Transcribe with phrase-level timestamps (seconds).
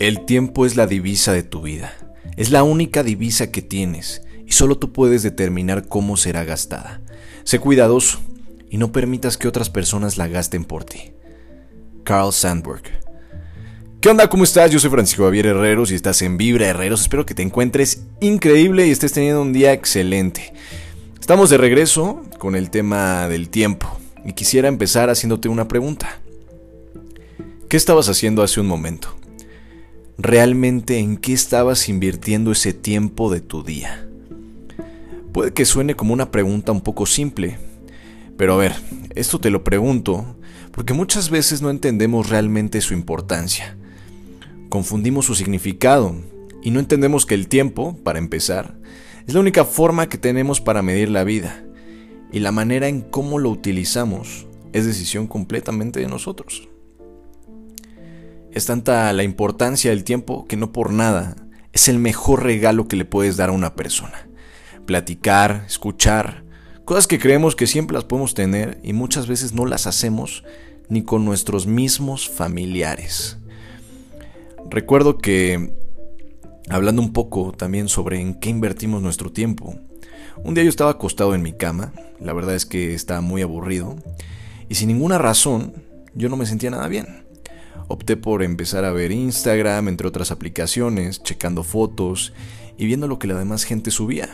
[0.00, 1.92] El tiempo es la divisa de tu vida.
[2.38, 7.02] Es la única divisa que tienes y solo tú puedes determinar cómo será gastada.
[7.44, 8.18] Sé cuidadoso
[8.70, 11.12] y no permitas que otras personas la gasten por ti.
[12.02, 12.80] Carl Sandburg.
[14.00, 14.30] ¿Qué onda?
[14.30, 14.70] ¿Cómo estás?
[14.70, 17.02] Yo soy Francisco Javier Herreros y estás en Vibra Herreros.
[17.02, 20.54] Espero que te encuentres increíble y estés teniendo un día excelente.
[21.20, 26.22] Estamos de regreso con el tema del tiempo y quisiera empezar haciéndote una pregunta.
[27.68, 29.19] ¿Qué estabas haciendo hace un momento?
[30.22, 34.06] Realmente en qué estabas invirtiendo ese tiempo de tu día.
[35.32, 37.58] Puede que suene como una pregunta un poco simple,
[38.36, 38.74] pero a ver,
[39.14, 40.36] esto te lo pregunto
[40.72, 43.76] porque muchas veces no entendemos realmente su importancia.
[44.68, 46.14] Confundimos su significado
[46.62, 48.76] y no entendemos que el tiempo, para empezar,
[49.26, 51.64] es la única forma que tenemos para medir la vida
[52.32, 56.69] y la manera en cómo lo utilizamos es decisión completamente de nosotros.
[58.52, 61.36] Es tanta la importancia del tiempo que no por nada
[61.72, 64.28] es el mejor regalo que le puedes dar a una persona.
[64.86, 66.44] Platicar, escuchar,
[66.84, 70.42] cosas que creemos que siempre las podemos tener y muchas veces no las hacemos
[70.88, 73.38] ni con nuestros mismos familiares.
[74.68, 75.72] Recuerdo que,
[76.68, 79.76] hablando un poco también sobre en qué invertimos nuestro tiempo,
[80.42, 83.96] un día yo estaba acostado en mi cama, la verdad es que estaba muy aburrido,
[84.68, 85.74] y sin ninguna razón
[86.14, 87.29] yo no me sentía nada bien.
[87.88, 92.32] Opté por empezar a ver Instagram, entre otras aplicaciones, checando fotos
[92.78, 94.28] y viendo lo que la demás gente subía.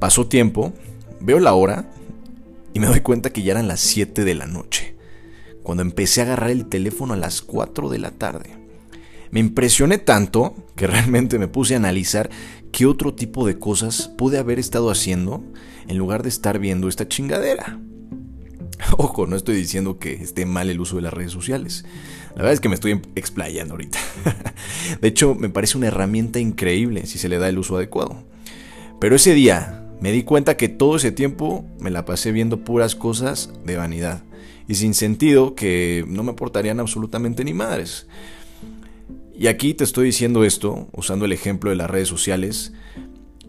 [0.00, 0.72] Pasó tiempo,
[1.20, 1.90] veo la hora
[2.74, 4.94] y me doy cuenta que ya eran las 7 de la noche,
[5.62, 8.50] cuando empecé a agarrar el teléfono a las 4 de la tarde.
[9.30, 12.30] Me impresioné tanto que realmente me puse a analizar
[12.72, 15.42] qué otro tipo de cosas pude haber estado haciendo
[15.86, 17.78] en lugar de estar viendo esta chingadera.
[18.96, 21.84] Ojo, no estoy diciendo que esté mal el uso de las redes sociales.
[22.38, 23.98] La verdad es que me estoy explayando ahorita.
[25.00, 28.22] De hecho, me parece una herramienta increíble si se le da el uso adecuado.
[29.00, 32.94] Pero ese día me di cuenta que todo ese tiempo me la pasé viendo puras
[32.94, 34.22] cosas de vanidad
[34.68, 38.06] y sin sentido que no me aportarían absolutamente ni madres.
[39.36, 42.72] Y aquí te estoy diciendo esto usando el ejemplo de las redes sociales,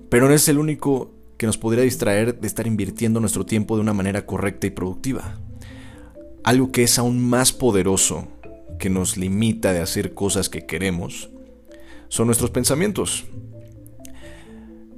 [0.09, 3.81] pero no es el único que nos podría distraer de estar invirtiendo nuestro tiempo de
[3.81, 5.37] una manera correcta y productiva.
[6.43, 8.27] Algo que es aún más poderoso,
[8.79, 11.29] que nos limita de hacer cosas que queremos,
[12.07, 13.25] son nuestros pensamientos.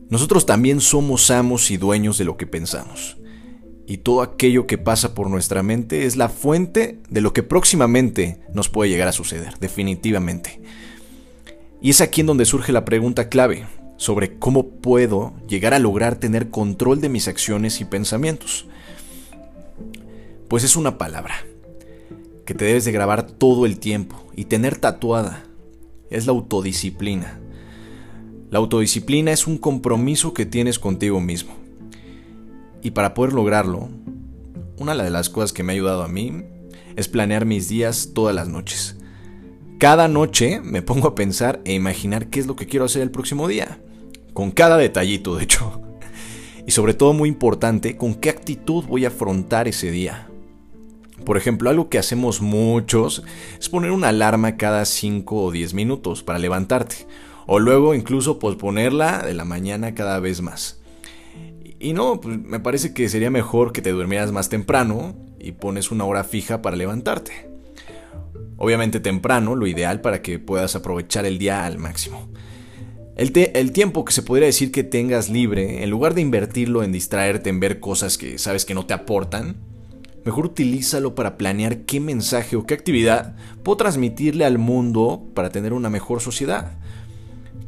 [0.09, 3.17] Nosotros también somos amos y dueños de lo que pensamos.
[3.87, 8.39] Y todo aquello que pasa por nuestra mente es la fuente de lo que próximamente
[8.53, 10.61] nos puede llegar a suceder, definitivamente.
[11.81, 13.65] Y es aquí en donde surge la pregunta clave
[13.97, 18.65] sobre cómo puedo llegar a lograr tener control de mis acciones y pensamientos.
[20.47, 21.35] Pues es una palabra
[22.51, 25.45] que te debes de grabar todo el tiempo y tener tatuada.
[26.09, 27.39] Es la autodisciplina.
[28.49, 31.53] La autodisciplina es un compromiso que tienes contigo mismo.
[32.81, 33.87] Y para poder lograrlo,
[34.77, 36.43] una de las cosas que me ha ayudado a mí
[36.97, 38.97] es planear mis días todas las noches.
[39.79, 43.11] Cada noche me pongo a pensar e imaginar qué es lo que quiero hacer el
[43.11, 43.79] próximo día
[44.33, 45.81] con cada detallito de hecho.
[46.67, 50.30] Y sobre todo muy importante, con qué actitud voy a afrontar ese día.
[51.25, 53.23] Por ejemplo, algo que hacemos muchos
[53.59, 57.07] es poner una alarma cada 5 o 10 minutos para levantarte.
[57.47, 60.81] O luego incluso posponerla de la mañana cada vez más.
[61.79, 65.91] Y no, pues me parece que sería mejor que te durmieras más temprano y pones
[65.91, 67.49] una hora fija para levantarte.
[68.57, 72.29] Obviamente temprano, lo ideal para que puedas aprovechar el día al máximo.
[73.15, 77.49] El, tiempo que se podría decir que tengas libre, en lugar de invertirlo en distraerte
[77.49, 79.57] en ver cosas que sabes que no te aportan,
[80.23, 85.73] mejor utilízalo para planear qué mensaje o qué actividad puedo transmitirle al mundo para tener
[85.73, 86.77] una mejor sociedad.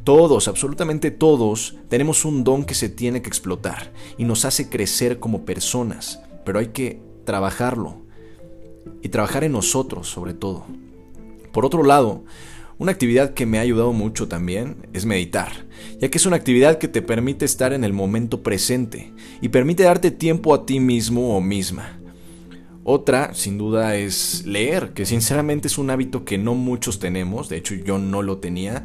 [0.04, 5.18] Todos, absolutamente todos, tenemos un don que se tiene que explotar y nos hace crecer
[5.18, 8.02] como personas, pero hay que trabajarlo
[9.02, 10.66] y trabajar en nosotros sobre todo.
[11.52, 12.24] Por otro lado,
[12.76, 15.52] una actividad que me ha ayudado mucho también es meditar,
[16.00, 19.84] ya que es una actividad que te permite estar en el momento presente y permite
[19.84, 22.00] darte tiempo a ti mismo o misma.
[22.86, 27.56] Otra, sin duda, es leer, que sinceramente es un hábito que no muchos tenemos, de
[27.56, 28.84] hecho yo no lo tenía,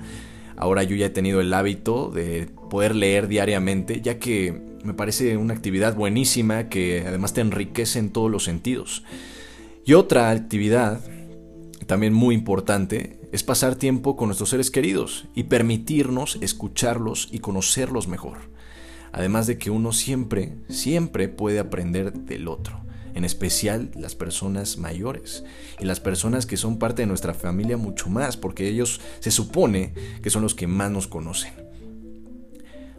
[0.56, 5.36] ahora yo ya he tenido el hábito de poder leer diariamente, ya que me parece
[5.36, 9.04] una actividad buenísima que además te enriquece en todos los sentidos.
[9.86, 11.02] Y otra actividad,
[11.86, 18.08] también muy importante, es pasar tiempo con nuestros seres queridos y permitirnos escucharlos y conocerlos
[18.08, 18.38] mejor.
[19.12, 22.89] Además de que uno siempre, siempre puede aprender del otro.
[23.14, 25.44] En especial las personas mayores
[25.80, 29.94] y las personas que son parte de nuestra familia mucho más, porque ellos se supone
[30.22, 31.54] que son los que más nos conocen.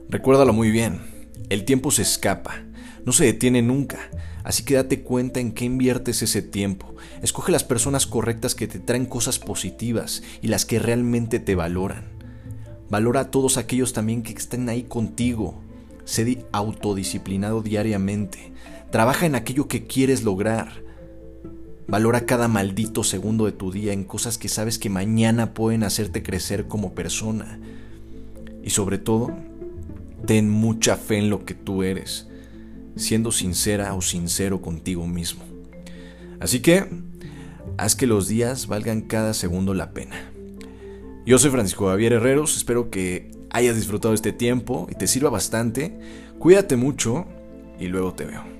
[0.09, 1.01] Recuérdalo muy bien,
[1.49, 2.65] el tiempo se escapa,
[3.05, 3.99] no se detiene nunca,
[4.45, 6.95] así que date cuenta en qué inviertes ese tiempo.
[7.23, 12.05] Escoge las personas correctas que te traen cosas positivas y las que realmente te valoran.
[12.89, 15.63] Valora a todos aquellos también que estén ahí contigo.
[16.05, 18.53] Sé autodisciplinado diariamente.
[18.91, 20.83] Trabaja en aquello que quieres lograr.
[21.87, 26.23] Valora cada maldito segundo de tu día en cosas que sabes que mañana pueden hacerte
[26.23, 27.59] crecer como persona.
[28.63, 29.33] Y sobre todo,
[30.27, 32.29] ten mucha fe en lo que tú eres,
[32.97, 35.45] siendo sincera o sincero contigo mismo.
[36.41, 36.87] Así que,
[37.77, 40.31] haz que los días valgan cada segundo la pena.
[41.27, 45.99] Yo soy Francisco Javier Herreros, espero que hayas disfrutado este tiempo y te sirva bastante.
[46.39, 47.27] Cuídate mucho
[47.79, 48.60] y luego te veo.